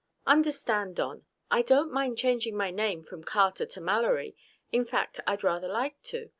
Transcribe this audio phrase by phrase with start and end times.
[0.25, 4.35] Understand, Don, I don't mind changing my name from Carter to Mallory.
[4.71, 6.29] In fact, I'd rather like to.